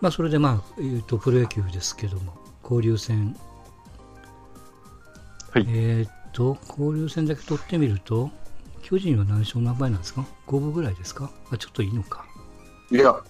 [0.00, 3.36] まあ、それで、まあえー、とプロ野球ですけども、交流戦、
[5.52, 8.30] はいえーっと、交流戦だけ取ってみると、
[8.82, 11.30] 巨人は何勝何敗なんですか ?5 分ぐらいですか？
[11.50, 12.24] あちょっといいのか。
[12.90, 13.20] いや、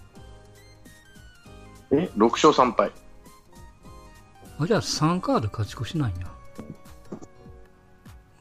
[1.93, 2.93] え、6勝3敗。
[4.59, 6.27] あじゃあ3カード勝ち越しないんや。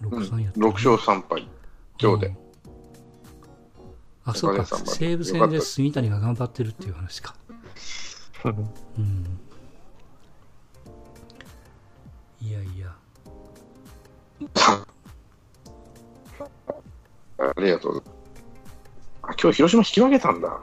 [0.01, 1.47] うん、6、3やった、6勝3敗。
[2.01, 2.27] 今日で。
[2.27, 2.37] うん
[4.27, 4.65] あ、そうか。
[4.65, 7.35] 西武戦で杉谷が頑張ってるっていう話か。
[8.49, 9.39] うん。
[12.41, 12.95] いやいや。
[17.37, 18.03] ありがとう。
[19.23, 20.59] あ、今日広島引き分けたんだ。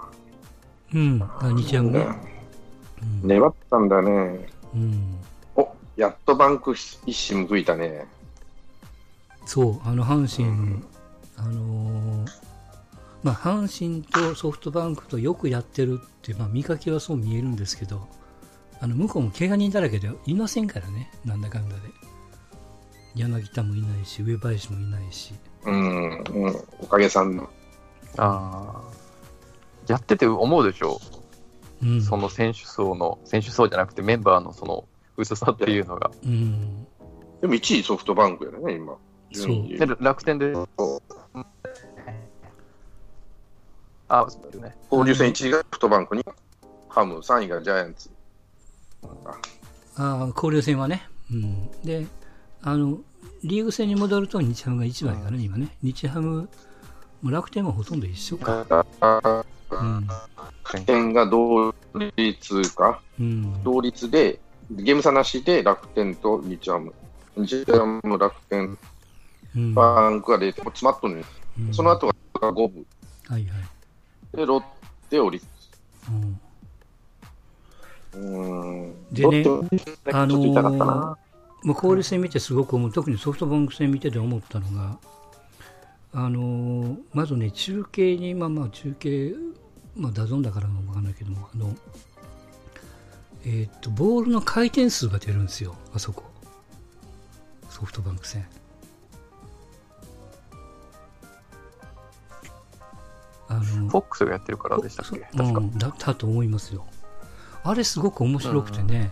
[0.94, 1.22] うん。
[1.22, 2.06] あ日ハムね。
[3.02, 3.28] うん。
[3.28, 4.46] 粘ったんだね。
[4.74, 5.18] うん、
[5.56, 8.06] お、やっとバンク一矢報いたね。
[9.44, 10.82] そう、あの阪神、
[11.36, 12.01] あのー
[13.22, 18.06] まあ、阪神とソフトバンクとよくやってるって、まあ、見かけはそう見えるんですけど、
[18.80, 21.82] あの向こうも怪我人だらけでいませんからね、なんだかんだで。
[23.14, 25.34] 柳田もいないし、上林もいないし。
[25.64, 27.44] うん、うん、おかげさんの。
[28.16, 28.82] ああ。
[29.86, 30.98] やってて思うでしょ？
[31.82, 34.84] うん、その選手層の、選手層じゃなくてメンバーのその
[35.16, 36.10] 薄さっていうのが。
[36.24, 36.86] うん、
[37.40, 38.96] でも1位ソフトバンクやね、今。
[39.30, 40.52] 順位で楽天で、
[44.20, 44.76] あ、そうね。
[44.90, 46.24] 交流戦1位がソフトバンクに、
[46.88, 48.10] ハム、3位がジャイアンツ。
[49.96, 52.06] あー交流戦はね、うん、で
[52.62, 52.98] あの
[53.42, 56.48] リーグ戦に戻ると日ハムが1枚かな、今ね、日ハム、
[57.20, 58.64] もう楽天もほとんど一緒か、
[59.70, 60.06] うん。
[60.06, 61.74] 楽天が同
[62.16, 64.38] 率か、うん、同率で、
[64.70, 66.94] ゲーム差なしで楽天と日ハム。
[67.36, 68.78] 日ハム、楽天、
[69.56, 69.74] うん。
[69.74, 71.24] バンクが0点、詰まっとるね。
[71.58, 71.74] うん。
[71.74, 72.12] その後が
[72.52, 72.86] 5分。
[73.28, 73.68] はいはい、
[74.34, 74.64] で、ロッ
[75.10, 75.46] テ、オリック
[76.10, 76.40] うん
[78.12, 78.16] ス。
[78.16, 79.12] うーん。
[79.12, 79.44] でね
[80.12, 81.18] あのっと痛かったな。
[81.62, 84.98] もう戦見てすごく思う、特にソフトバンク戦見てて思ったのが、
[86.12, 89.34] あのーまずね、中継に、まあまあ中継、
[89.96, 91.74] まあ、ダゾンだからかわかんないけども、あの、
[93.44, 96.24] えーっと、ボールの回転数が出るんですよ、あそこ。
[97.70, 98.46] ソフトバンク戦。
[103.52, 105.18] あのフォックスがやってるからでしたっけ？
[105.18, 105.60] う確か。
[105.60, 106.86] ん、だったと思いますよ。
[107.64, 109.10] あれすごく面白くてね、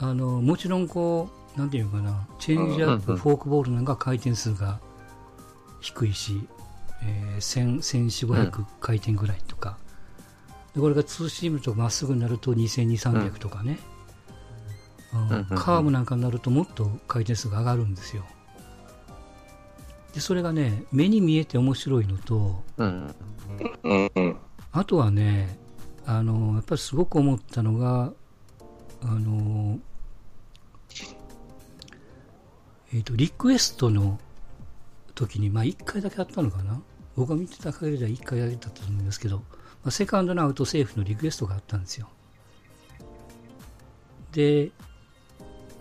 [0.00, 4.80] あのもちろんこう、なんていうのかな、チェンジアップ、うんうんフォークボールなんか回転数が
[5.80, 6.48] 低いし、
[7.02, 7.78] えー、1000、
[8.26, 9.78] 1400回転ぐらいとか、
[10.74, 13.78] でこれがツーシームとかまっすぐになると2200、300とかね、
[15.14, 15.32] うんうん。
[15.32, 18.24] うんカーブなんかになるともっと回転数が上がるんですよ。
[20.18, 23.14] でそれがね、目に見えて面白いのと、うん。
[23.84, 24.36] うんうん。
[24.72, 25.56] あとはね、
[26.06, 28.12] あのやっぱりすごく思ったのが、
[29.02, 29.78] あの
[32.92, 34.18] えー、とリクエストの
[35.14, 36.82] 時に、まあ、1回だけあったのかな、
[37.14, 39.44] 僕が見てた限りでは1回だけだったと思うんですけど、ま
[39.84, 42.08] あ、セカンドのアウトセーフのリクエストがあったんですよ。
[44.32, 44.72] で、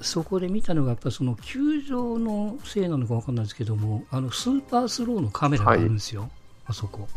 [0.07, 6.29] そこで見たのが、やっぱりその球場のせいなのか分かんないですけども、あのスーパースローのカメラがあるんですよ、
[6.65, 7.07] あそこ。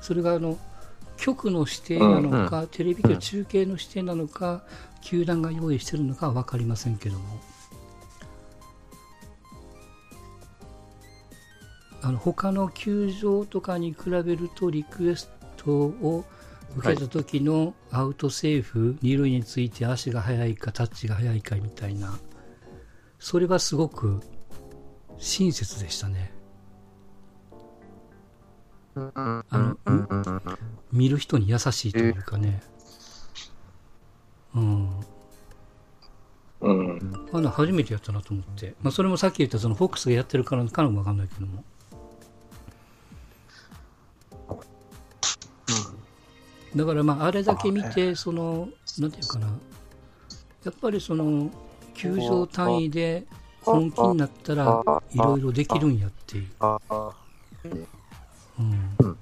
[0.00, 0.58] それがあの
[1.16, 4.62] 局の指定なのか、テレビ局中継の指定なのか、
[5.02, 7.40] 球団が用意してるのかは分かりませんけども、
[12.02, 16.24] あの他の球場とかに比べると、リクエストを
[16.76, 22.18] 受けた時のアウトセーフ、二塁について足が速いか、タッチが速いかみたいな、
[23.18, 24.20] それはすごく
[25.18, 26.32] 親切でしたね。
[28.94, 29.76] あの
[30.92, 32.60] 見る人に優しいというかね、
[34.54, 35.00] うん、
[36.60, 37.28] うん。
[37.32, 41.64] あの初めてやったなと思って、まあ、それもさっき言ったそのフォックスがやってるからかもわかんないけども、
[46.74, 48.68] だからまああれだけ見て、その
[48.98, 49.46] なんていうかな、
[50.64, 51.50] やっぱりその
[51.94, 53.26] 球場単位で
[53.62, 56.46] 本気になったらいろいろできるんやっていう。
[58.58, 59.18] うん、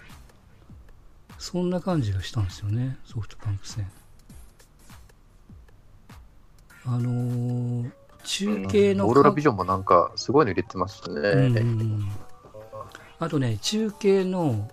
[1.38, 3.90] そんな感じがしたんですよね、ソフトバンク戦。
[6.84, 7.90] あのー
[8.24, 11.62] 中継のオーロラビジョンもなんかすごいの入れてましたね。
[13.18, 14.70] あとね、中継の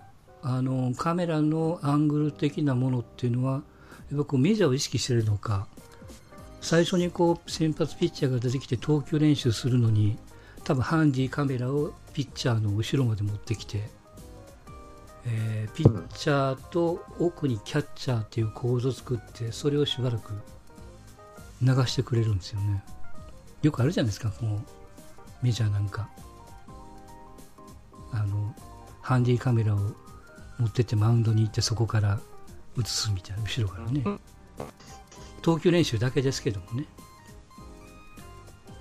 [0.48, 3.62] あのカメラのアングル的なものっていうのは、
[4.12, 5.66] やっぱこうメジャーを意識してるのか、
[6.60, 10.16] 最初にこう先発ピッチャーが出てきて投球練習するのに、
[10.62, 13.88] 多分ハンディカメラをピッチャーの後ろまで持ってきて、
[15.24, 20.32] えーピッチャーと奥にキャッチャーっていう構図を作ってそれをしばらく
[21.60, 22.84] 流してくれるんですよね。
[23.62, 24.48] よくあるじゃないですかこう
[25.42, 26.08] メジャーなんか。
[28.12, 28.54] あの
[29.02, 30.05] ハンディカメラを
[30.58, 32.20] 持ってってマウンドに行ってそこから
[32.78, 34.02] 映すみたいな後ろからね。
[34.04, 34.20] うん。
[35.42, 36.86] 投球練習だけですけどもね、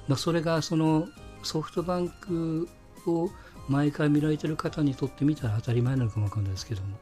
[0.07, 1.07] まあ、それがその
[1.43, 2.67] ソフトバンク
[3.05, 3.29] を
[3.67, 6.97] 毎回見られてる方にとってみたら当たり前なのかもわかんないですけども。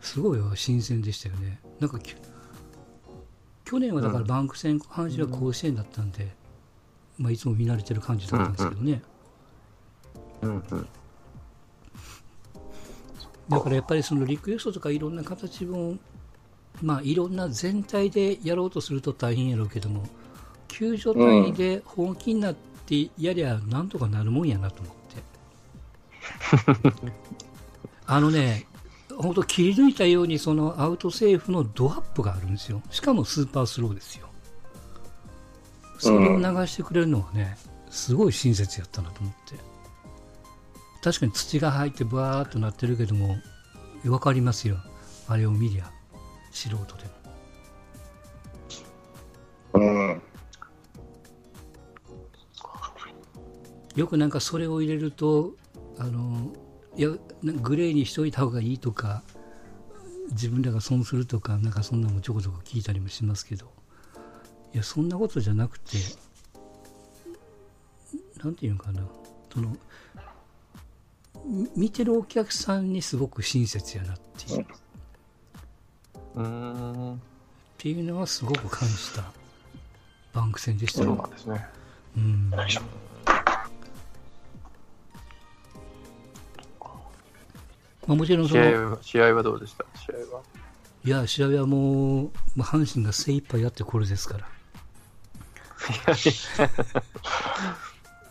[0.00, 1.60] すごいわ新鮮でしたよね。
[1.80, 2.14] なんかき
[3.64, 6.34] 去年はだからバンク戦、阪神は甲子園だったんで、
[7.16, 9.02] まあ、いつも見慣れてる感じだったんですけどね、
[10.42, 10.88] うんうん。
[13.48, 15.96] だからやっぱりそのリクエストとかいろんな形も、
[16.80, 20.04] まあいろんな全体でやろうとすると大変やろうけども、
[20.68, 26.92] 救助隊で本気になってやりゃなんとかなるもんやなと思って。
[28.06, 28.66] あのね、
[29.16, 32.82] 本当切り抜いたようにそのアウトセーフのドアップがあるんですよ。
[32.90, 34.28] しかもスーパースローですよ。
[35.98, 37.56] それを流してくれるのはね、
[37.90, 39.71] すごい親切やったなと思って。
[41.02, 43.36] 確かに土が入ってバーっとなってるけども
[44.04, 44.76] 分かりますよ。
[45.28, 45.90] あれを見りゃ
[46.50, 47.04] 素人で
[49.74, 49.84] も。
[49.84, 50.22] うん。
[53.96, 55.54] よくなんかそれを入れると
[55.98, 56.52] あの
[56.96, 57.10] いや
[57.42, 59.22] なグレーにしといた方がいいとか
[60.30, 63.72] 自分らが損するとかなんかそんなのもちょこちょこ聞いたりもしますけど。
[64.74, 65.98] いやそんなことじゃなくて
[68.42, 69.02] なんていうのかな。
[69.52, 69.76] そのみ
[71.76, 74.60] 見てるお客さんにすごく親切やなっていう。
[74.62, 74.66] っ
[76.36, 77.20] うーん。
[77.78, 79.24] ていうのはすごく感じた
[80.32, 80.98] バンク戦でした。
[81.00, 81.66] そうよ、なんですね。
[82.16, 82.50] うん。
[82.50, 82.64] ま
[88.08, 89.84] あ、もちろんその試合は、どうでした？
[89.98, 90.42] 試合は。
[91.04, 94.48] いや試合はもう、まあ、阪神が精一杯やってこれですから。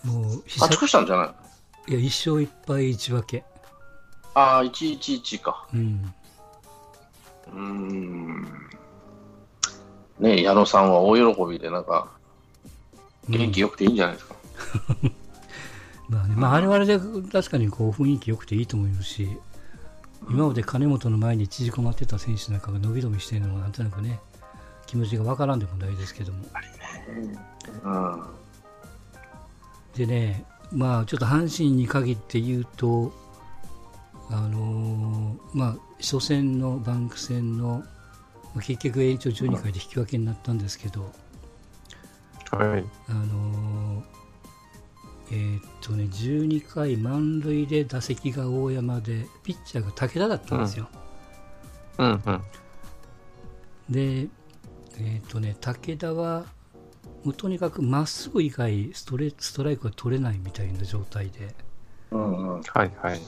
[0.03, 1.29] もう久勝ち越したんじゃない
[1.87, 3.43] いや1勝1敗1分け
[4.33, 5.67] ああ、111か。
[5.73, 6.13] うん
[7.47, 8.41] うーん。
[10.19, 12.11] ねえ矢野さんは大喜びで、なんか、
[13.27, 14.35] 元気よくていいんじゃないですか。
[16.09, 16.99] まあね、まあ、あれはあれで
[17.31, 19.37] 確かにこう雰囲気良くていいと思いますし、
[20.29, 24.19] 今まで金本の前に縮こまってた選手なんかが伸び伸びしてるのがなんとなくね、
[24.85, 26.45] 気持ちがわからんでもないですけども。
[27.83, 28.23] うん。
[29.95, 33.13] でね、まあちょっと阪神に限って言うと、
[34.29, 37.83] あのーまあ初戦のバンク戦の、
[38.55, 41.11] まあ結局延長12回で引き分けになったんですけど、
[42.51, 42.83] はい。
[43.07, 44.03] あのー
[45.33, 50.89] えーっとね、12回満塁で打席が大山で、ピッチャーが武田だったんですよ。
[51.97, 52.41] うんうん。
[53.89, 54.27] で、
[54.97, 56.45] えーっとね、武田は、
[57.23, 61.53] もうとにかくまっすぐ以外ストレストライクが取れないみたいな状態で、
[62.11, 62.61] うんうん。
[62.61, 63.21] はいはい。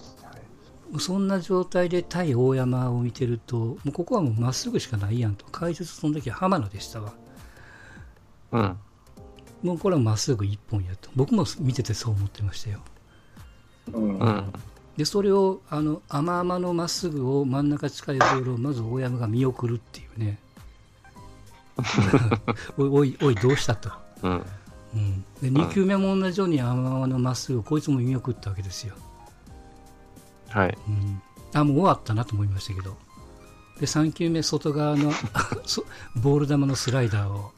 [1.00, 7.13] そんな状態で対大山を見てると、もうここはもうまっすぐしかないやんと、解説その時は浜野でしたわ。
[8.51, 8.78] うん。
[9.63, 11.10] もうこれはまっすぐ一本やと。
[11.16, 12.81] 僕も見ててそう思ってましたよ。
[13.92, 14.54] うんうん。
[14.98, 20.38] でそれをあの甘々のまっすぐを真ん中近いボールをまず大山が見送るっていうね
[22.78, 23.92] おいおいどうしたと、
[24.23, 24.45] うん。
[24.94, 28.94] うん、で2球目も同じように甘々のまっすぐこいつも見送ったわけですよ、
[30.49, 30.78] はい。
[30.87, 31.21] うん、
[31.54, 32.95] あもう終わったなと思いましたけど。
[33.80, 35.11] で3球目外側の
[35.66, 35.83] そ
[36.16, 37.52] ボール球のスライダーを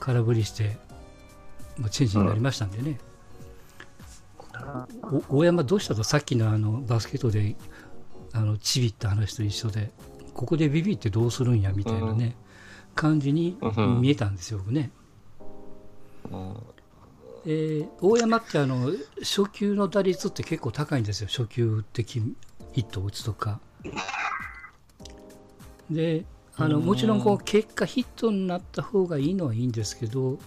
[0.00, 0.78] 空振りして、
[1.78, 3.00] まあ、チェンジになりましたんでね、
[5.30, 6.04] お大山どうしたと？
[6.04, 7.56] さっきのあのバスケットで
[8.32, 9.92] あのちびった話と一緒で
[10.34, 12.36] ここでビビってどうするんやみたいなね、
[12.96, 14.90] 感じにうん見えたんですよ、僕ね。
[16.32, 16.56] うん。
[17.44, 22.20] えー大山ってあの初球の打率って結構高いんですよ、初球的
[22.72, 23.60] ヒットを打つとか。
[25.90, 26.24] で
[26.56, 30.38] あのもちろんこう結果ヒットになった方がいいのはいいんですけど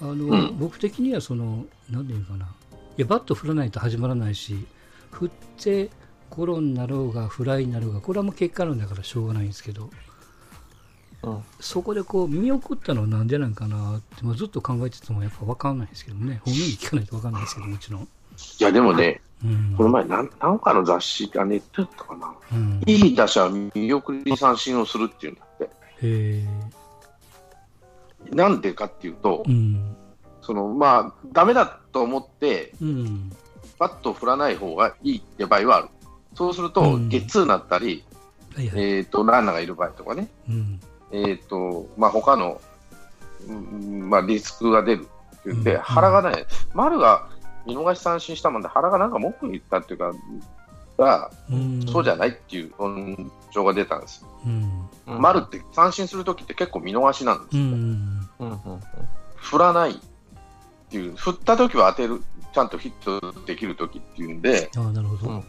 [0.00, 2.48] あの、僕的にはその何て言うかない
[2.98, 4.66] やバット振らないと始まらないし
[5.10, 5.90] 振って
[6.30, 9.90] ゴロになろうがフライになろうがこれはもう結果論だからしょうがないんですけどうん。
[11.60, 18.06] そこでこう見送ったのはなんでなんかなって、まあ、ずっと考えててもやっぱ分かんないですけどね本人に聞かないと分かんないですけどもちろん、い
[18.60, 22.34] や、でもね、うんこの前、なんなんかの雑誌がネットやったかな。
[22.52, 25.70] うん、いい打者は見送り三振をするっていうんだって。
[26.02, 26.44] へ
[28.30, 29.96] なんでかっていうとえ、うん
[30.42, 33.32] そのまあ、ダメだと思って、うん
[33.78, 35.88] バットを振らない方がいいって場合はある。
[36.34, 38.04] そうすると、うんゲッツーになったり、
[38.54, 38.82] はいはい。
[38.82, 40.80] えっ、と、ランナーがいる場合とかね、うん。
[41.12, 42.60] えっ、と、まあ、他の、
[43.46, 45.08] うんまあ、リスクが出るって
[45.46, 45.80] 言って、うん。
[45.80, 47.28] 腹がね、丸が
[47.66, 50.12] 見逃し三振したもんで、腹がなんか文句言ったっていうか、
[50.98, 51.86] が、うん。
[51.86, 54.28] そうじゃないっていう論調が出たんですよ。
[55.06, 58.80] 丸って三振するときって結構見逃しなんですよ、
[59.36, 59.94] 振らないっ
[60.90, 62.22] ていう、振ったときは当てる、
[62.52, 64.70] ちゃんとヒットできるときっていうんで、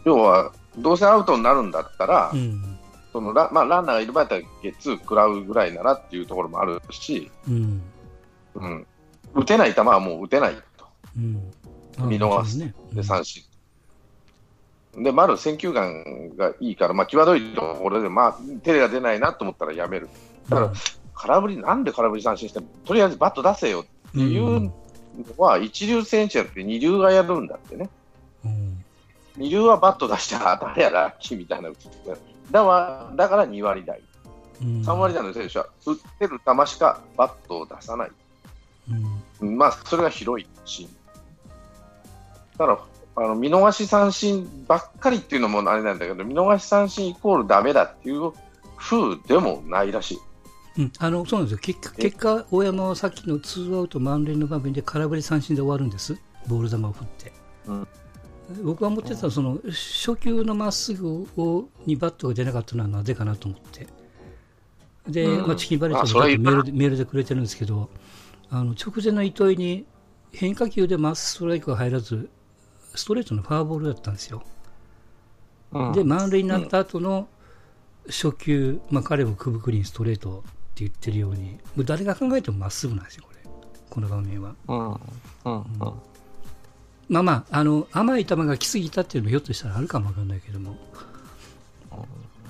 [0.04, 2.78] 要は、どうせアウトになるんだったら、うん。
[3.12, 7.82] そのラ,、まあ、ランナーがいる場合だったらゲッツー食らうぐらいならっていうところもあるし、うん。
[8.54, 8.86] うん、
[9.34, 10.86] 打てない球はもう打てないと、
[11.16, 11.52] うん。
[12.08, 12.74] 見逃すね。
[12.92, 13.42] で三振。
[14.96, 20.08] で、丸、選球眼がいいから、まあ、際どいところで、まあ、手が出ないなと思ったらやめる。
[20.48, 20.72] だから、
[21.14, 24.72] 空振り、なんで空振り三振しても、とりあえずバット出せよっていうの
[25.38, 27.88] は、一流選手じゃなくて二流がやるんだってね。
[28.44, 28.84] うん。
[29.36, 32.16] 二流はバット出したら誰やラッキーみたいな打ち方
[32.50, 34.02] だわだから2割台。
[34.62, 34.82] うん。
[34.82, 38.10] 3割台の選手は打ってる球しかバットを出さない。
[39.40, 39.56] うん。
[39.56, 40.88] まあ、それが広いし。
[42.56, 42.78] だから、
[43.16, 48.32] あの見逃し三振ばっかりっていうのもあれなんだけど、見逃し三振イコールダメだっていう
[48.76, 50.18] 風でもないらしい。
[50.78, 56.16] うん、あのそうなんですよ結果、結果大山はさっきのツーアウト満塁の場面で空振り三振で終わるんです、
[56.46, 57.32] ボール球を振って。
[57.66, 57.88] うん
[58.62, 63.86] 僕が思ってたその初球のまっすぐをにバットが出なかったのはなぜかなと思って。
[65.08, 65.46] で、うん。
[65.46, 67.90] まあ、チキンバレーあとそれは言ったかメールでメールでくれてるんですけど、
[68.50, 69.86] あの直前の糸井に
[70.32, 72.28] 変化球でまっストライクが入らず、
[72.94, 74.42] ストレートのフォアボールだったんですよ。
[75.72, 75.92] うん。
[75.92, 77.28] で、満塁になった後の
[78.06, 83.38] 初球、まあ、彼もくぶくりにストレートって言ってるように、もう誰が考えてもまっすぐなんですよ、これ、
[83.88, 84.54] この場面は。
[84.66, 84.88] うん。
[84.88, 84.98] うん。
[85.44, 86.09] うん
[87.10, 90.76] まあまあ、あの甘い球が来すぎたっていうのもひょっとしたらあるかもわかんないけども、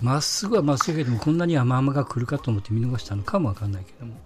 [0.03, 4.21] まっすぐはまっすぐやけども、こんなに甘々が来るかと思って見逃したのかもわかんないけども、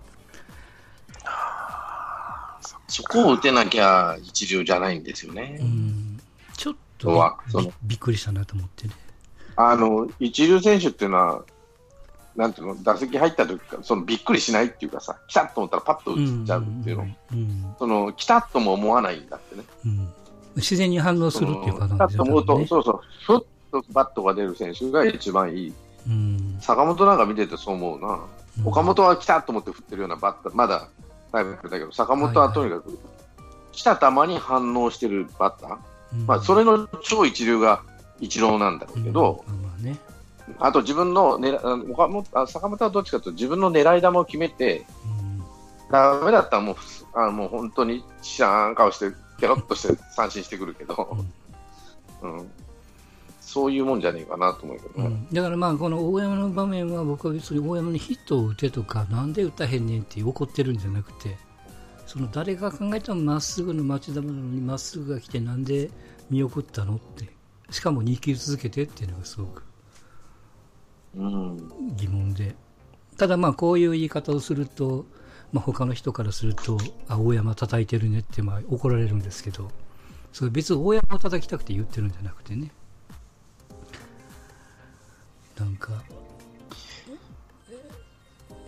[2.88, 5.58] そこを打てなきゃ一流じゃないんですよね。
[5.60, 6.20] うん、
[6.56, 7.32] ちょっと
[7.84, 8.94] びっくりしたなと思ってね。
[9.54, 11.44] あの一流選手っていうのは、
[12.34, 19.62] なんていうの、打席入った時から、そのびっくりしないっていうかさ、来たと思ったらパッと打っちゃうっていうの、うんその来たとも思わないんだってね。
[19.84, 20.12] うん
[20.56, 22.66] 自然に反応するっていうパターンですう。
[22.66, 25.72] そうそう、ふっとバットが出る選手が一番いい。
[26.08, 26.56] うん。
[26.60, 28.20] 坂本なんか見ててそう思うな。
[28.60, 28.68] うん。
[28.68, 30.88] 岡本は来たと思って振ってるようなバッター、まだ
[31.32, 32.98] タイプだけど、坂本はとにかく、
[33.72, 35.78] 来た球に反応してるバッター、
[36.14, 36.26] うん。
[36.26, 37.82] まあ、それの超一流が
[38.20, 39.44] 一郎なんだろうけど、
[39.78, 39.84] うん。
[39.84, 39.98] ね。
[40.58, 45.42] あと自分の狙あ岡本あ坂本はどっちかというと、自分の狙い球を決めて、うん。
[45.90, 46.76] ダメだったらもう
[47.14, 49.06] あもう本当に知らん顔して、
[49.38, 51.16] ケロッとして三振してくるけど、
[52.22, 52.50] うん、
[53.40, 55.06] そういうもんじゃねえかなと思うけどね。
[55.06, 61.36] うん、だからまあこの大山の場面は僕は別に大山にヒットを打てとかなんで打たへんねんって怒ってるんじゃなくて
[62.06, 65.90] その誰が考えたまっすぐの町田なのにまっすぐが来てなんで
[66.30, 67.28] 見送ったのって
[67.70, 69.64] しかも2球続けてっていうのがすごく
[71.16, 71.96] うん。
[71.96, 72.54] 疑問で。
[73.16, 75.06] ただまあこういう言い方をすると、
[75.54, 76.76] まあ、他の人からすると
[77.08, 79.70] あ大山叩いてるねってまあ怒られるんですけど
[80.32, 82.72] それ別に大山を叩きたくて言ってるんじゃなくてね。
[85.56, 86.02] なんか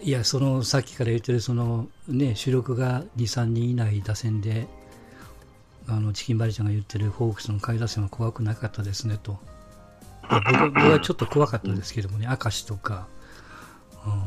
[0.01, 4.69] いやそのさっきから言ってるそのね主力が23人いない打線で
[5.89, 9.37] あのチキンバリちゃんが言ってるホークスの下位打線は怖くなかったですねと。
[10.29, 13.07] 僕はちょっと怖かったですけどもね、明石とか、
[14.05, 14.13] うん。
[14.13, 14.19] ま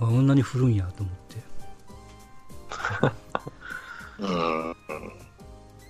[0.00, 1.53] あ、こんなに振るんやと思って。
[4.18, 4.76] うん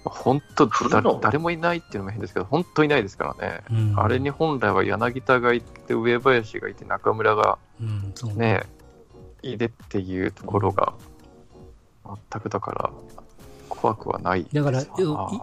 [0.05, 0.69] 本当
[1.21, 3.65] 誰もいないっていうのも変ですけど、本当いないですからね。
[3.71, 8.63] うんあれに本来は柳田がいて、上林がいて、中村がうん、そうね、
[9.43, 10.95] いてっていうところが、
[12.31, 12.91] 全くだから、
[13.69, 14.83] 怖くはないだから、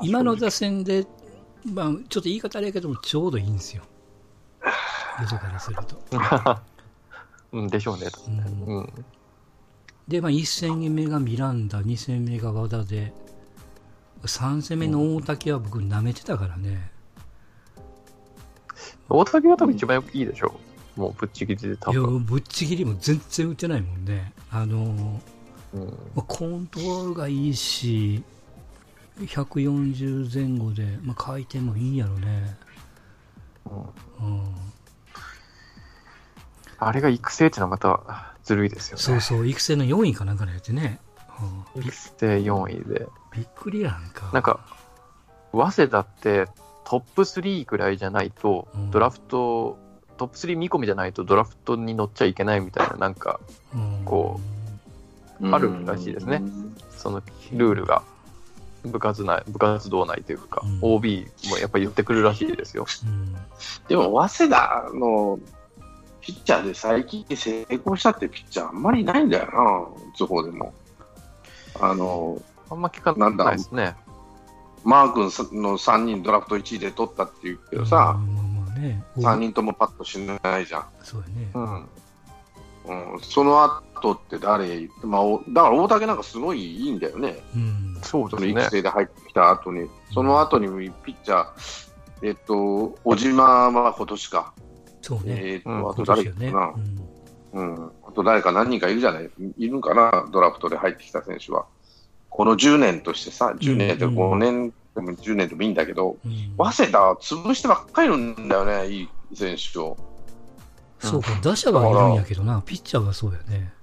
[0.01, 1.05] 今の打線で、
[1.74, 3.84] まあ、ちょっと言い方あれやけども、ちょうどいいんですよ。
[5.22, 6.01] よそからすると。
[7.51, 8.08] うん、でしょうね。
[8.67, 9.05] うんうん。
[10.08, 13.13] で、まあ、1戦目がミランダ、2戦目が和田で、
[14.24, 16.91] 3戦目の大竹は僕、舐めてたからね。
[19.10, 20.53] 大竹が多分一番いいでしょ
[20.98, 21.00] う。
[21.00, 22.25] もうぶっちぎりで多いや、分。
[22.25, 24.34] ぶっちぎりも全然打てないもんね。
[24.50, 25.22] あの
[25.74, 28.24] うんまあ、コントロールがいいし、
[29.20, 32.58] 140前後で、まあ、回転もいいんやろね。
[34.20, 34.55] うんうん、
[36.77, 39.01] あれが育成っていうのはまたずるいですよね。
[39.01, 41.00] そうそう、育成の4位かなんかのやつね。
[41.75, 43.08] うんび育成4位で。
[43.34, 44.29] びっくりやんか。
[44.34, 44.60] なんか、
[45.53, 46.48] 早稲田って
[46.84, 49.77] トップ3ぐらいじゃないと、うんドラフト、
[50.17, 53.39] トップ3見込みじゃないとドラフトに乗っちゃいけないみたいな、なんか、
[53.74, 54.41] うんこ
[55.43, 56.43] あるらしいですね
[56.91, 58.03] そのルールが。
[58.84, 62.86] 部活内、部活動内というか、うん OB もやっぱ言ってくるらしいですよ。
[63.05, 63.36] うん
[63.88, 65.39] でも、早稲田の
[66.21, 70.73] ピッチャーで最近成功したってピッチャーあんまりいないんだよな、打つ方でも。
[71.79, 73.95] あの、あんま聞かなんだないですね。
[74.83, 80.85] マー君の3人ドラフト1位で取ったっていうけどさ、うんまあまあね、3人ともパッとしないじゃん。
[81.03, 81.51] そうやね。
[81.53, 81.89] うん。
[83.13, 87.43] うん、その後って誰、まあ、おだから大竹なんかすごいいいんだよね。
[87.55, 87.99] うん。
[88.01, 88.69] その育そうですね。
[88.71, 90.67] 成で入ってきた後に、その後に
[91.03, 94.53] ピッチャー、えっと、小島は今年か。
[95.01, 95.41] そうね。
[95.43, 95.89] えっと、うん。
[95.89, 96.03] あと。
[96.03, 96.74] 誰かな、
[97.53, 97.91] うん。
[98.08, 99.29] あと誰か何人かいるじゃない？
[99.58, 100.27] いるかな？
[100.31, 101.65] ドラフトで入ってきた選手は。
[102.29, 106.31] この10年としてさ、10年でうん5年でも10年でもいいんだけど、うん。
[106.31, 109.98] うん早稲田は潰してばっかりいるんだよね、いい選手を。
[111.00, 113.74] そうか、打者はいるんやけどな、ピッチャーはそうやね。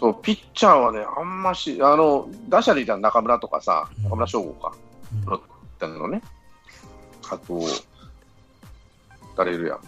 [0.00, 4.04] そう、ピッチャーはね、あんまし、あの、打者でいたら中村とかさ、うん。
[4.04, 4.74] 中村翔吾か、
[5.14, 5.24] うん。
[5.24, 5.40] ロッ
[5.78, 6.22] テのね、
[7.30, 7.60] あと、
[9.36, 9.78] 誰いるやん。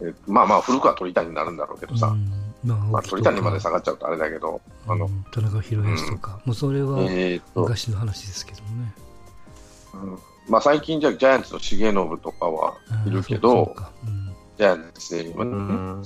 [0.00, 2.30] えーまあまあ、古くは鳥谷になるんだろうけどさ、うん。
[2.64, 6.98] まあ、まあ、鳥谷まで下がっちゃうとあれだけど、あの、うん田中宏康とか、もうそれは
[7.54, 8.94] 昔の話ですけどもね。
[9.94, 10.18] うん。
[10.48, 14.34] まあ、最近じゃジャイアンツの重信とかはいるけどそう、ん。
[14.58, 16.02] ジャイアンツで今うね、ん。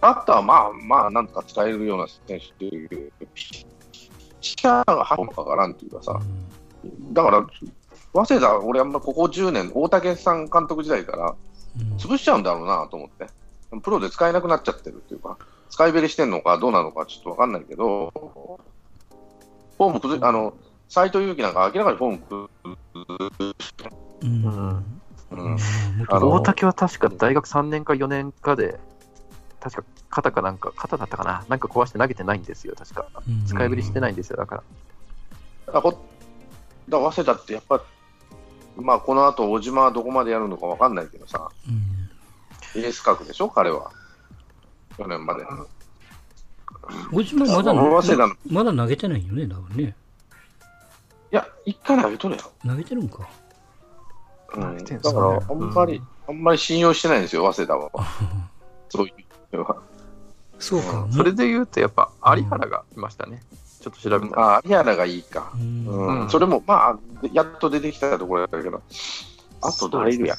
[0.00, 2.96] バッターはまあまあ、なんとか使えるような選手っていう、ピ
[3.34, 3.66] ッ
[4.40, 6.20] チャーが半端かからんっていうかさ、
[7.12, 7.46] だから、
[8.12, 11.36] 早稲田、俺、あんまここ10年、大竹さん監督時代からうんうん
[11.98, 13.26] 潰しちゃうんだろうなと思って、
[13.82, 15.38] プロで使えなくなっちゃってるっていうか、
[15.70, 18.12] 使いべりしてんのかどうなのかちょっと分かんないけど、
[19.76, 20.54] フォーム崩れ、あの、
[20.88, 22.54] 斎藤佑樹なんか明らかにフォーム崩
[24.22, 24.44] うん。
[24.44, 24.84] うん。
[25.30, 25.58] うん
[25.98, 28.78] 元あの大竹は確か大学3年か4年かで、
[29.60, 33.06] 確か肩かなんか、肩だったかな、なんか壊して投げてないんですよ、確か。
[33.26, 33.44] うん。
[33.46, 34.62] 使いぶりしてないんですよ、だから。
[35.66, 35.88] だか
[36.88, 37.82] ら早稲田ってやっぱ、
[38.76, 41.94] まあ、この後小島はどこまでやるのか分かんないけどさ、うん
[42.76, 43.92] エース格でしょ、彼は。
[44.98, 45.44] 去年まで。
[47.12, 47.72] 小島まだ
[48.50, 49.94] まだ投げてないよね、多分ね。
[51.34, 52.42] や、一回投げとれよ。
[52.66, 53.28] 投げてるんか。
[54.54, 57.90] うん、だから、あんまり、あんまり信用してないんですよ、早稲田は。
[58.88, 59.12] そうい
[59.52, 59.76] うのは。
[60.58, 61.08] そうか。
[61.10, 63.42] それで言うと、やっぱ有原がいましたね。
[63.84, 64.42] ちょっと調べたら。
[64.42, 65.52] ああ、有原がいいか。
[65.54, 68.80] うんそれも、まあ、やっと出てきたところだけど、
[69.60, 70.38] あと誰いるやん。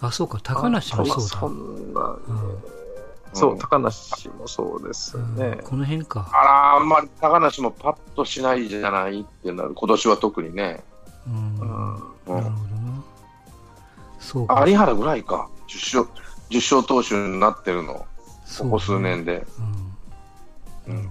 [0.00, 1.46] あ、そうか、高梨もそうそだ。
[1.48, 5.58] んな、う高梨もそうですうんね。
[5.62, 6.26] この辺か。
[6.32, 10.82] あら、あんまり高梨もパッとしないじゃないっていうのは、今年は特にね。
[11.26, 13.04] うんうんうんなるほどな。
[14.20, 14.64] そうか。
[14.66, 18.06] 有原ぐらいか、10勝、10勝投手になってるの、
[18.46, 19.46] そうここ数年で。
[20.86, 20.94] うん。
[20.94, 21.10] うん。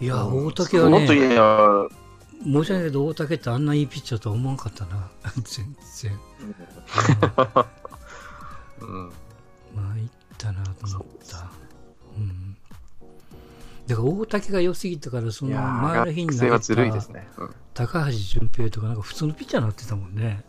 [0.00, 1.88] いや、大竹はもっと言ね、えば、
[2.42, 5.10] 申し訳ないけど、大竹ってあんないいピッチャーとは思わなかったな。
[5.44, 6.18] 全然。
[8.80, 9.12] うん。
[9.74, 11.50] まあ、いったなと思った。
[12.16, 12.56] うん。
[13.86, 17.28] だから大竹が良すぎたから、その前の日ー、に投げ学生はずるいたですね。
[17.38, 20.44] うん高橋純平とか、なんか普通のピッチャーになってたもんね。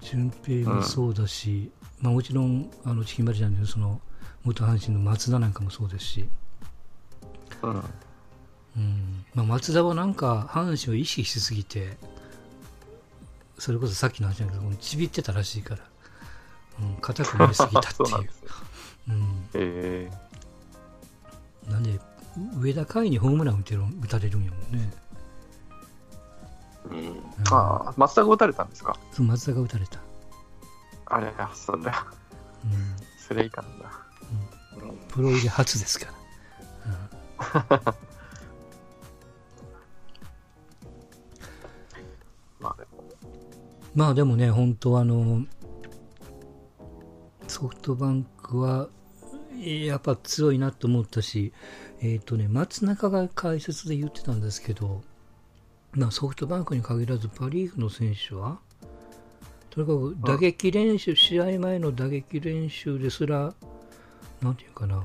[0.00, 4.00] 純平もそうだし、まあもちろん、あの、チキンバリジャンのその、
[4.42, 6.28] 元阪神の松田なんかもそうですし、
[7.62, 7.84] うん。
[8.76, 9.24] うん。
[9.34, 11.96] まあ松田はなんか、阪神を意識しすぎて、
[13.58, 15.80] それこそさっきの話だけど、ちびってたらしいから、
[16.80, 18.10] うん、硬くなりすぎたっていう。
[18.10, 18.48] なんですね。
[19.08, 19.48] うん。
[19.54, 20.10] え
[21.68, 22.00] なんで、
[22.58, 24.92] 上田海にホームラン打てる打たれるんやもんね。
[26.86, 28.98] うんうんー、ああ、松田が打たれたんですか？
[29.12, 30.00] そう松田が打たれた。
[31.06, 31.92] あれ、あそれ、うん。
[33.18, 33.90] それいかんだ。
[35.08, 36.12] プロ入り初ですから。
[37.68, 37.94] まあ
[43.94, 45.46] まあでもね、本当あの、
[47.46, 48.88] ソフトバンクは、
[49.62, 51.52] やっぱ強いなと思ったし、
[52.00, 55.02] えっ、とね、松中が解説で言ってたんですけど、
[55.92, 58.58] まあソフトバンクに限らずパ・リーグの選手は、
[59.70, 63.54] とにかく打撃練習、試合前の打撃練習ですら、
[64.42, 64.96] なんていうかな、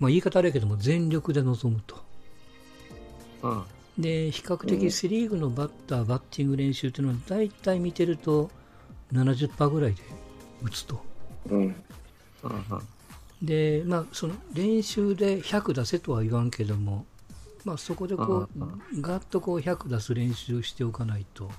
[0.00, 1.96] まあ言い方あれやけども、全力で臨むと。
[3.44, 3.62] うん。
[3.98, 8.50] で比較的セ・リーグのバッター、バッティング練習というのは大体見てると
[9.12, 10.02] 70%ぐらいで
[10.62, 11.02] 打つと。
[11.50, 11.58] うん。
[11.60, 11.84] うんうん。
[13.42, 17.04] で、まあ、その練習で100出せとは言わんけども、
[17.64, 21.50] まあ、そこでこう、ガッとこう100出す練習しておかないと、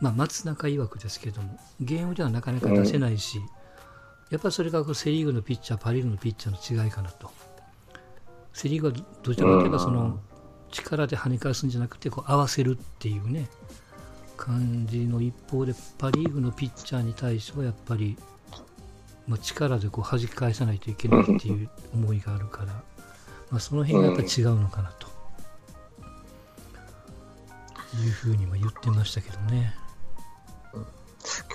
[0.00, 3.40] まあ、松中曰くですけども、ゲームではなかなか出せないし、
[4.30, 7.30] やっぱりそれがこうセ・リーグのピッチャー、パ・リーグのピッチャーの違いかなと。
[8.52, 10.20] セ・リーグはどちらかといえばその
[10.70, 13.48] 力で跳ね返すんじゃなくてこう合わせるっていうね
[14.36, 18.16] 感じの一方でパ・リーグのピッチャーに対してはやっぱり、
[19.28, 22.66] まあ、力でこう弾き返さないといけないっていう思いがあるから、
[23.50, 25.10] まあ、その辺がやっぱり違うのかなと。
[27.98, 29.74] いうふうにも言ってましたけどね。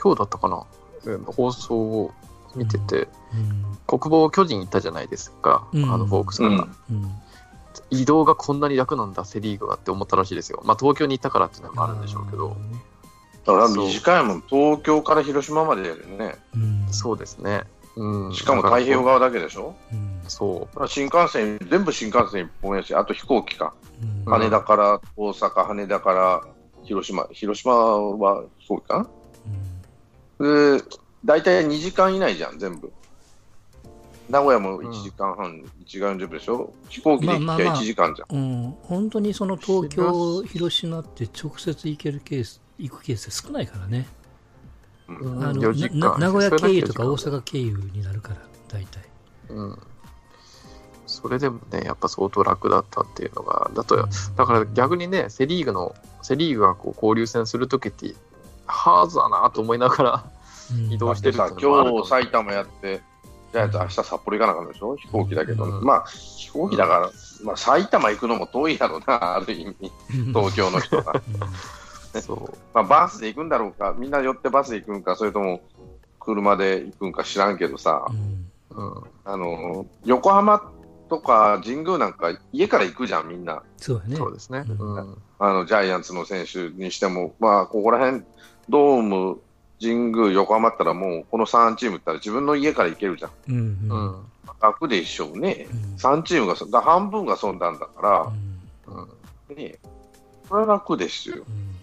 [0.01, 0.63] 今日だったかな、
[1.05, 2.13] うん放送を
[2.55, 3.77] 見てて、うん。
[3.87, 5.91] 国防巨人行ったじゃないですか、うん。
[5.91, 6.47] あのフォークスん。
[6.47, 7.11] うん
[7.89, 10.61] 移動がこんなに楽なんだ、セ・リーグはって思ったらしいですよ。
[10.65, 12.55] まあ、東京に行ったからっていうのもあるんでしょうけど、
[13.45, 16.35] だから短いもん、東京から広島までやるね。
[16.55, 17.63] うんそうですね。
[17.95, 19.75] うん、しかも太平洋側だけでしょ？
[19.93, 23.73] うんそだから新幹線、全部新幹線一本やし、あと飛行機か。
[24.01, 26.41] うん羽田から大阪、羽田から
[26.83, 27.27] 広島。
[27.31, 29.07] 広島は飛行機か
[30.39, 30.77] な？
[30.77, 30.83] で、
[31.23, 32.91] 大体2時間以内じゃん、全部。
[34.29, 36.73] 名古屋も1時間半、1時間40分でしょ？
[36.89, 38.37] 飛行機で行きゃまあまあまあ1時間じゃん。
[38.37, 44.07] うん、本当にその東京、広島って直接行けるケース、行くケース少ないからね。
[45.07, 45.13] う。
[45.13, 49.03] うんあの4時間な名古屋経由とか大阪経由になるから、大体。
[49.49, 49.79] うん。
[51.07, 58.15] それでもね、やっぱ相当楽だったっていうのが、だと、だから逆にね、セ・リーグの、セ・リーグがこう交流戦するときって、
[58.65, 60.25] ハーズだなと思いながら
[60.71, 63.01] うん移動してる今日埼玉やって、
[63.55, 64.95] ジャイアンツ明日札幌行かなあかんでしょ？
[64.97, 67.11] 飛行機だけど、うんまあ飛行機だから、
[67.43, 71.13] まあ、埼玉行くのも遠いやろな、 ある意味、うん東京の人が。
[72.21, 72.57] そう。
[72.73, 75.61] まあ、バスで行くんだろうか、みんな寄ってバスで行くんか、それとも
[76.19, 79.03] 車で行くんか知らんけどさ、うんうん。
[79.25, 80.61] あの横浜
[81.09, 83.63] とか神宮なんか家から行くじゃん、みんな。
[83.77, 84.15] そうやね。
[84.15, 84.63] そうですね。
[84.67, 85.17] ううん。
[85.39, 88.23] あのジャイアンツの選手にしても、まあ、ここら辺、
[88.69, 89.39] ドーム、
[89.81, 93.31] 神宮、横浜ったらもうこの3チームったら自分の家から行けるじゃん。
[93.49, 94.25] うんううんん。
[94.61, 95.67] 楽でしょうね。
[95.71, 98.31] うん3チームがそ、だ半分がそんなんだか
[98.87, 99.09] うんうん。
[99.49, 99.75] ら、ね、
[100.49, 101.37] これは楽ですよ。
[101.37, 101.75] うん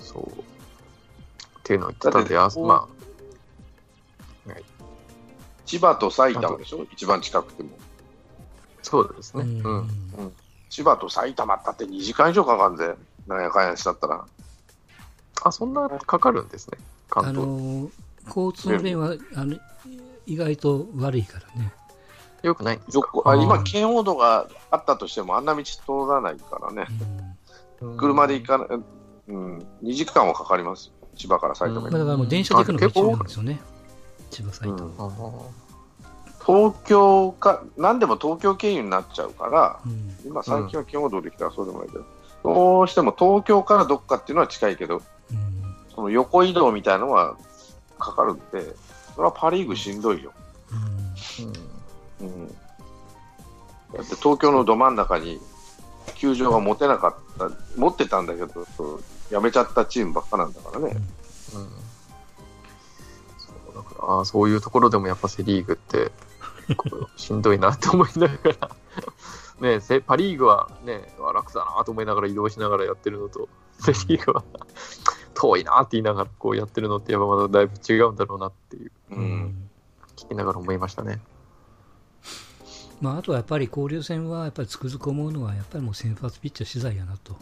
[0.00, 0.24] そう。
[0.24, 0.32] っ
[1.62, 2.88] ていうのを言ってたんで、あだってこうま
[5.70, 7.70] 千葉と埼玉でしょ、一番近くても。
[7.78, 7.82] あ、
[8.82, 9.44] そうですね。
[9.44, 10.32] うんうん。
[10.68, 12.96] 千葉と埼玉だって2時間以上かかるんぜ、
[13.28, 14.24] なんやかんやしだったら。
[15.44, 16.78] あ、そんなかかるんですね。
[17.16, 17.46] あ関東。
[17.46, 17.90] の
[18.26, 19.56] 交通の便はあの
[20.26, 21.72] 意外と悪いからね。
[22.42, 23.10] よくないんですか？
[23.14, 25.78] 横あ今、うん圏央道があったとしても、あんな道通
[26.10, 26.86] らないからね、
[27.82, 28.68] うん車で行かない、
[29.28, 31.92] うん、2時間はかかりますよ、千葉から埼玉に。
[31.92, 33.60] まあだからもう電車で行くのが一番なんですよね。
[34.30, 34.84] 千葉、埼玉。
[34.84, 35.32] うん
[36.46, 42.04] 東京か、なんでも東京経由になっちゃうから、うん今、最近は圏央道できたらそうでもないけど、
[42.42, 45.02] どうしても東京からどっかっていうのは近いけど、うん
[46.00, 47.36] その横移動みたいなのは
[47.98, 48.74] かかるんで、
[49.14, 50.32] それはパ・リーグしんどいよ。
[52.20, 52.26] うん。
[52.26, 52.56] うん、だっ
[53.98, 55.38] て東京のど真ん中に
[56.14, 58.66] 球場が持てなかった、持ってたんだけど、
[59.30, 60.96] やめちゃったチームばっかなんだからね。
[60.96, 61.02] うん。
[63.36, 66.10] そうだからあーそういうところでもやっぱセ・リーグって
[67.16, 68.70] しんどいなって思いながら。
[69.60, 74.42] ねセパ・リーグはね楽だなと思いながら移動しながらやってるのとセ・リーグは
[75.40, 78.92] 遠いなって言いながらこうやってるのってやっぱまだだいぶ違うんだろうなっていう。
[79.12, 79.22] ううん。
[79.22, 79.70] ん
[80.16, 81.20] 聞きながら思いましたね。
[83.00, 87.34] まあ、あとはやっぱり交流戦はやっぱりつくづく思うのはやっぱりもう先発ピッチャー資材やなと。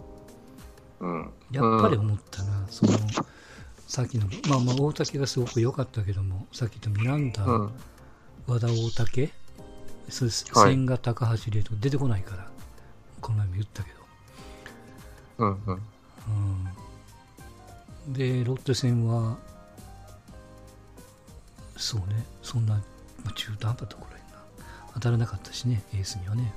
[1.01, 1.31] うん。
[1.51, 2.93] やっぱり思ったな、その
[3.89, 7.71] さっきの、まあ、まあ大竹がすごく良かったけどもさっき言ったミランダ、うん。
[8.47, 9.33] 和田大竹
[10.09, 10.73] それはい。
[10.73, 12.49] 千賀高橋でと出てこないから
[13.21, 13.99] この前も言ったけど、
[15.39, 15.75] うんうん。
[15.75, 16.69] うん、
[18.09, 19.37] でロッテ戦は
[21.77, 22.81] そうねそんな、ま
[23.27, 26.53] あ、中途半端なところやな当たらなかったしねエースにはね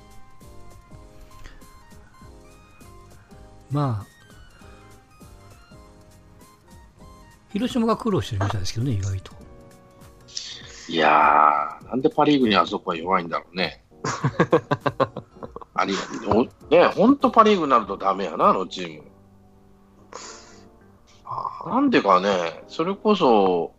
[3.70, 4.12] まあ
[7.54, 9.42] 広島が苦労してるみたいですけどね意外と
[10.92, 13.86] いやー、なんでパ・リーグにあそこは弱いんだろうね。
[15.74, 15.94] あり
[16.28, 19.11] おね、本当パ・リーグになるとダメやな、あのチーム。
[21.34, 23.72] あなんでかね、それこそ、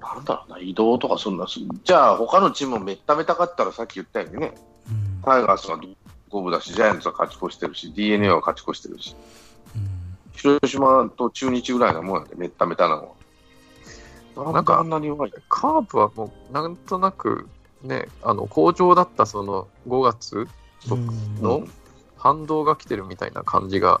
[0.00, 1.46] なんだろうな、移動とかそんな、
[1.84, 4.54] じゃあ他のチームもめっためたかったらさっき言ったようにね、
[4.88, 5.78] うんタイガースが
[6.30, 9.14] 五分だし、ジャイアンツは勝ち越してるし、d n a は勝ち越してるし、
[9.74, 9.90] うん
[10.32, 13.14] 広島と中日ぐらいなもんやで、めっためたなの
[14.36, 14.52] は。
[14.52, 15.32] なんかあんなに弱い。
[15.48, 17.48] カープはもうなんとなく
[17.82, 20.46] ねあの好調だったその5月
[20.90, 21.66] うんの
[22.26, 24.00] 反動が来てるみたいな感じが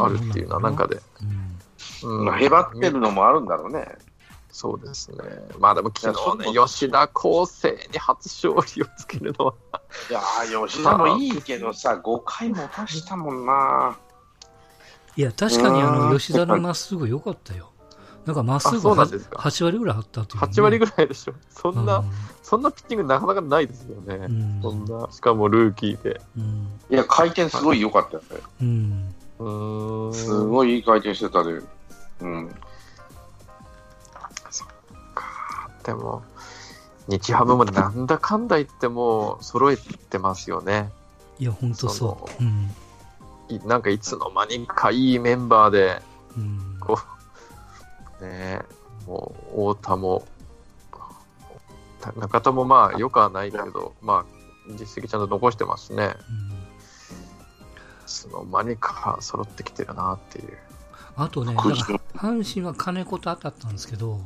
[0.00, 1.60] あるっていうのはなんかでうん
[2.02, 3.86] うんまあ、へばってるのもあるんだろうね。
[4.50, 5.18] そうですね。
[5.58, 9.54] まあでも昨日ね、吉田康生に初勝利をつけるのは、
[10.10, 13.96] いやー、吉田もいいけどさ、5回も出したもんな。
[15.16, 17.70] いや、確かにあの、うん吉田のまっすぐ良かったよ。
[18.26, 21.34] なんかまっすあぐはそうなんですか8割ぐらいあったっていう、8割ぐらいでしょ。
[21.50, 22.10] そんな、うん
[22.42, 24.14] そんなピッチングなかなかないですよね。
[24.16, 26.20] うんそんな、しかもルーキーで。
[26.36, 28.40] うんいや、回転すごい良かったよね。
[28.60, 30.14] うんうーん。
[30.14, 31.60] すごいいい回転してたで。
[32.20, 32.54] うん。
[35.84, 36.22] でも、
[37.08, 40.90] 日ハムもなんだかんだ言っても揃えてますよね。
[41.38, 41.94] いや、本当そ。
[41.94, 42.70] そううん
[43.48, 46.00] いなんかいつの間にかいいメンバーで、
[46.36, 47.19] うんこう、
[48.20, 48.28] ね。
[48.30, 48.60] え、
[49.06, 50.24] もう、太田も、
[52.00, 56.04] た中田もまあ、よくはないけど、まあ、実績ちゃんと残してますしね。
[56.04, 56.10] うん。
[56.10, 56.14] い
[58.06, 60.58] つの間にか揃ってきてるなっていう。
[61.16, 64.20] あとね、阪神は金子と当たったんですけど、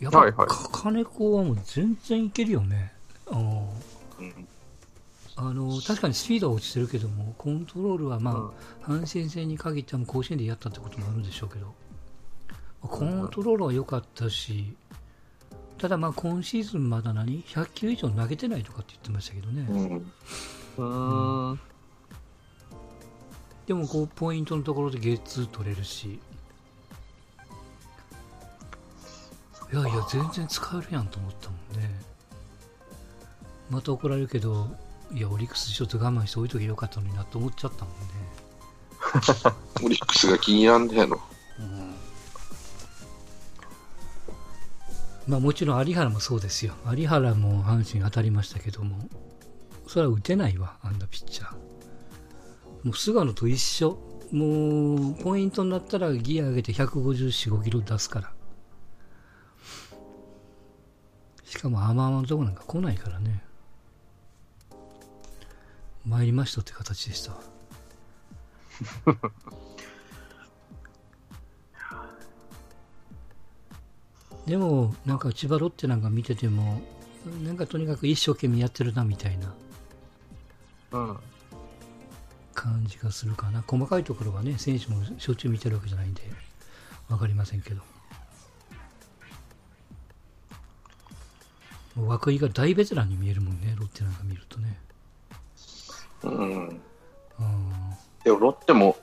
[0.00, 0.48] やっぱ、はいはい。
[0.48, 2.92] か金子はもう全然いけるよね。
[3.30, 3.72] あの
[4.18, 4.48] うん。
[5.36, 8.52] あの確かにスピードは落ちてるけども、コントロールはま
[8.86, 11.74] あ、阪神戦に限っては甲子園でやったってこともあるんでしょうけど、
[12.82, 14.76] コントロールは良かったし、
[15.78, 19.66] ただまあ今シーズンまだ何 ?100 球以上投げてないとかって言ってましたけどね。
[19.68, 19.96] うん。
[19.96, 21.60] うーん。
[23.70, 26.18] でもこうポイントのところでゲッツー取れるし
[29.72, 31.88] いやいや全然使えるやんと思ったもんね
[33.70, 34.66] また怒られるけど
[35.12, 38.00] いやオリックスちょっと我慢して置いとけばよかったのになと思っちゃったもんね
[39.84, 41.20] オリックスが気になんだよ。
[45.30, 46.74] まあもちろん有原もそうですよ。
[46.92, 49.08] 有原も阪神当たりましたけども。
[49.86, 51.52] それは打てないわあんなピッチャー。
[52.82, 53.96] もう菅野と一緒。
[54.32, 58.32] もうポイントになったらギア上げて154、5キロ出すから。
[61.44, 63.44] しかも甘々のとこなんか来ないからね。
[66.06, 67.36] 参りましたって形でした
[74.46, 76.80] でもなんか千葉ロッテなんか見てても
[77.44, 79.54] なんかとにかく一生懸命やってるなみたいな。
[80.92, 81.16] うん。
[82.52, 83.62] 感じがするかな。
[83.66, 86.22] 細かいところはね選手もしょっちゅう見てるわけじゃないんで
[87.08, 87.82] 分かりませんけど。
[91.96, 94.78] 涌井が大ベテランに見えるもんねロッテなんか見るとね。
[96.22, 96.68] うん。
[96.68, 96.80] うん。
[98.24, 98.96] でもロッテも、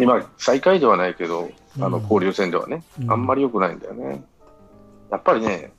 [0.00, 2.02] 今、最下位ではないけど、あのうん。
[2.02, 3.12] 交流戦ではね、うん。
[3.12, 4.24] あんまり良くないんだよね。
[5.10, 5.72] やっぱりね、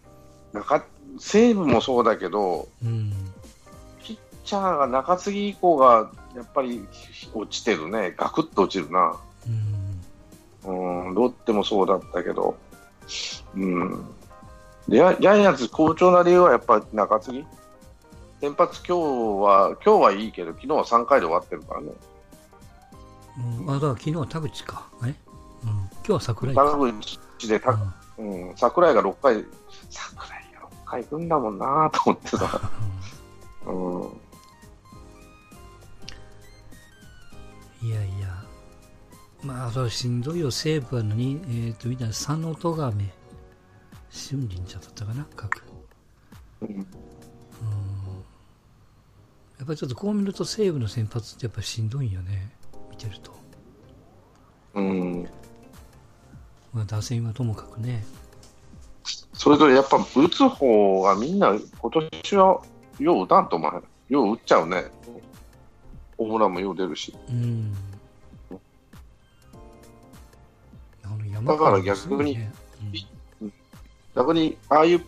[0.54, 0.84] 中
[1.20, 3.12] 西武もそうだけど、うん。
[4.04, 6.88] ピッチャーが中継ぎ以降がやっぱり
[7.34, 9.18] 落ちてるね、ガクッと落ちるな。
[10.66, 11.08] うん。
[11.08, 12.56] うん、ロッテもそうだったけど、
[13.56, 14.06] うん、
[14.88, 17.46] ジャジャイアンツ好調な理由はやっぱ中継ぎ。
[18.40, 21.92] 先発今日は、今日はいいけど、昨日は3回で終わってるからね。
[23.60, 23.70] うん。
[23.70, 24.88] あだから昨日は田口か。
[25.04, 25.16] え、うん、
[26.04, 27.78] 今日は桜井か、田口でた、
[28.18, 29.46] うん、桜井が6回、
[29.90, 32.72] 桜井が6回行くんだもんなと思ってさ。
[33.68, 33.72] う
[37.86, 38.44] ん、いやいや、
[39.44, 43.14] まあ、それしんどいよ、西武は何、えっ、と、みたいな、佐野戸亀、
[44.10, 45.64] 春林じゃだったかな、各。
[46.62, 46.88] うん。
[49.62, 52.52] やっぱりちょっとこう見ると西武の先発ってやっぱしんどいんよね、
[52.90, 53.32] 見てると。
[54.74, 55.30] うん、
[56.74, 58.04] まあ、打線はともかくね。
[59.34, 62.62] それぞれやっぱ打つ方がみんな今年は
[63.00, 63.84] よう打たんと思う。
[64.10, 64.86] よう打っちゃうね。
[66.18, 67.16] ホームランもよう出るし。
[67.30, 67.74] うん。
[71.46, 72.52] だから川もすごいね
[74.16, 75.02] 逆に、ああいう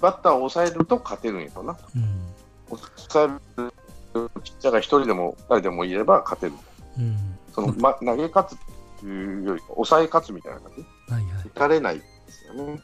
[0.00, 1.78] バッターを抑えると勝てるんやろな。
[1.94, 2.76] うん。
[3.06, 3.28] 抑え
[3.64, 6.52] るピッチャーが一人でも二人でもいれば勝てる。
[6.98, 7.04] うん。
[7.04, 7.38] うん。
[7.52, 8.58] その、ま、投げ勝つ
[9.04, 11.12] いうよりか、抑え勝つみたいな感じ？
[11.12, 11.50] はいはい打。
[11.50, 12.80] たれないですよね。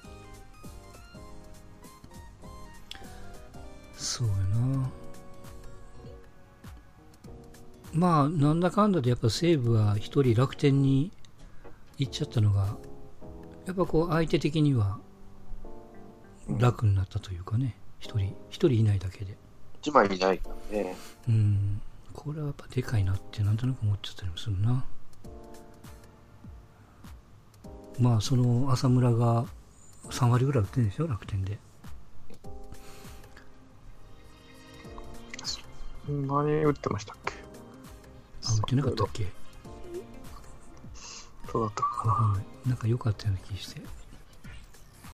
[3.97, 4.91] そうやな。
[7.95, 11.13] まあ、なんだかんだでやっぱ西武は一人楽天に
[11.99, 12.77] 行っちゃったのが、
[13.67, 14.99] やっぱこう相手的には
[16.49, 19.37] 楽になったというかね、一人、一人いないだけで。
[19.81, 20.97] 一枚いないからね。
[21.29, 21.81] うん。
[22.13, 24.85] これはやっぱでかいなってなんとなく思っちゃったりもするな。
[28.01, 29.47] まあ、その浅村が
[30.11, 31.59] 3割ぐらい打ってるんでしょ、楽天で。
[36.09, 37.33] 何打ってましたっけ？
[38.45, 39.27] あ、打ってなかったっけ？
[41.51, 42.69] そうだったかない。
[42.69, 43.81] なんか良かったような気して。